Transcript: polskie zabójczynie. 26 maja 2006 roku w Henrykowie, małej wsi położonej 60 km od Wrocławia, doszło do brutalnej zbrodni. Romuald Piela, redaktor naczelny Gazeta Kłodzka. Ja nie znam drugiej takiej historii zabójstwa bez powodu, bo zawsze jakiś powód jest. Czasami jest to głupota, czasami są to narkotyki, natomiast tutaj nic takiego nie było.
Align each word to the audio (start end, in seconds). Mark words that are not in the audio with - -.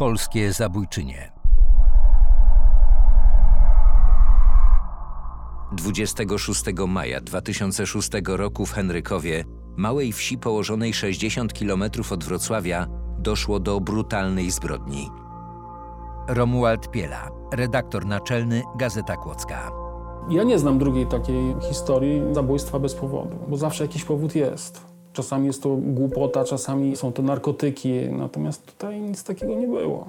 polskie 0.00 0.52
zabójczynie. 0.52 1.32
26 5.72 6.64
maja 6.88 7.20
2006 7.20 8.10
roku 8.26 8.66
w 8.66 8.72
Henrykowie, 8.72 9.44
małej 9.76 10.12
wsi 10.12 10.38
położonej 10.38 10.94
60 10.94 11.52
km 11.52 11.82
od 12.10 12.24
Wrocławia, 12.24 12.86
doszło 13.18 13.60
do 13.60 13.80
brutalnej 13.80 14.50
zbrodni. 14.50 15.10
Romuald 16.28 16.90
Piela, 16.90 17.28
redaktor 17.52 18.06
naczelny 18.06 18.62
Gazeta 18.78 19.16
Kłodzka. 19.16 19.70
Ja 20.30 20.42
nie 20.42 20.58
znam 20.58 20.78
drugiej 20.78 21.06
takiej 21.06 21.54
historii 21.68 22.22
zabójstwa 22.32 22.78
bez 22.78 22.94
powodu, 22.94 23.36
bo 23.48 23.56
zawsze 23.56 23.84
jakiś 23.84 24.04
powód 24.04 24.34
jest. 24.34 24.89
Czasami 25.20 25.46
jest 25.46 25.62
to 25.62 25.76
głupota, 25.76 26.44
czasami 26.44 26.96
są 26.96 27.12
to 27.12 27.22
narkotyki, 27.22 27.92
natomiast 28.10 28.66
tutaj 28.66 29.00
nic 29.00 29.24
takiego 29.24 29.54
nie 29.54 29.66
było. 29.66 30.06